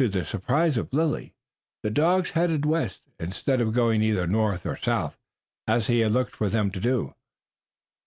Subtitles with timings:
[0.00, 1.34] To the surprise of Lilly,
[1.82, 5.16] the dogs headed west instead of going either north or south,
[5.66, 7.14] as he had looked for them to do.